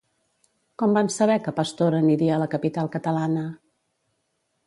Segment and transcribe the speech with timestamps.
[0.81, 3.47] Com van saber que Pastor aniria a la capital catalana?